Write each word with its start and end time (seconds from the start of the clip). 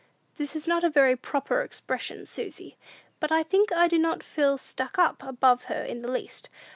"That 0.37 0.55
is 0.55 0.67
not 0.67 0.83
a 0.83 0.89
very 0.89 1.15
proper 1.15 1.61
expression, 1.61 2.25
Susy; 2.25 2.75
but 3.19 3.31
I 3.31 3.43
think 3.43 3.71
I 3.71 3.87
do 3.87 3.99
not 3.99 4.23
feel 4.23 4.57
stuck 4.57 4.97
up 4.97 5.21
above 5.21 5.65
her 5.65 5.83
in 5.83 6.01
the 6.01 6.09
least. 6.09 6.49